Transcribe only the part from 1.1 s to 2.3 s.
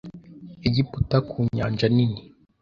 ku Nyanja Nini